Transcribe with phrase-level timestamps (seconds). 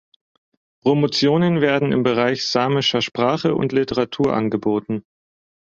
[0.81, 5.03] Promotionen werden im Bereich samischer Sprache und Literatur angeboten.